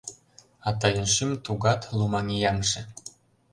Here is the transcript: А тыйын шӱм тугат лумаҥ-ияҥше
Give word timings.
А 0.67 0.69
тыйын 0.79 1.05
шӱм 1.13 1.31
тугат 1.45 1.81
лумаҥ-ияҥше 1.97 2.81